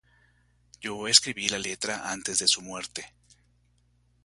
Yo 0.79 1.07
escribí 1.07 1.47
la 1.47 1.59
letra 1.59 2.09
antes 2.11 2.39
de 2.39 2.47
su 2.47 2.63
muerte. 2.63 3.13